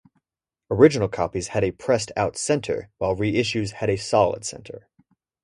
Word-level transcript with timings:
Original 0.71 1.07
copies 1.07 1.49
had 1.49 1.63
a 1.63 1.69
press-out 1.73 2.35
centre, 2.35 2.89
while 2.97 3.15
reissues 3.15 3.73
had 3.73 3.89
a 3.91 3.97
solid 3.97 4.43
centre. 4.43 4.87